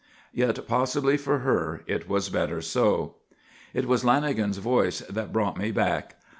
Yet 0.33 0.67
possibly, 0.67 1.15
for 1.15 1.37
her, 1.41 1.83
it 1.85 2.09
was 2.09 2.29
better 2.31 2.59
so. 2.63 3.17
It 3.71 3.85
was 3.87 4.03
Lanagan's 4.03 4.57
voice 4.57 5.01
that 5.01 5.31
brought 5.31 5.59
me 5.59 5.69
back. 5.69 6.15